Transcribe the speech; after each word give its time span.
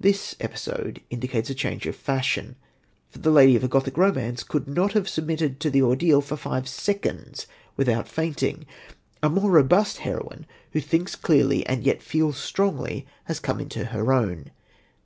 This 0.00 0.34
episode 0.40 1.02
indicates 1.08 1.48
a 1.48 1.54
change 1.54 1.86
of 1.86 1.94
fashion; 1.94 2.56
for 3.10 3.20
the 3.20 3.30
lady 3.30 3.54
of 3.54 3.70
Gothic 3.70 3.96
romance 3.96 4.42
could 4.42 4.66
not 4.66 4.92
have 4.94 5.08
submitted 5.08 5.60
to 5.60 5.70
the 5.70 5.82
ordeal 5.82 6.20
for 6.20 6.36
five 6.36 6.66
seconds 6.66 7.46
without 7.76 8.08
fainting. 8.08 8.66
A 9.22 9.28
more 9.30 9.52
robust 9.52 9.98
heroine, 9.98 10.46
who 10.72 10.80
thinks 10.80 11.14
clearly 11.14 11.64
and 11.64 11.84
yet 11.84 12.02
feels 12.02 12.38
strongly, 12.38 13.06
has 13.26 13.38
come 13.38 13.60
into 13.60 13.84
her 13.84 14.12
own. 14.12 14.50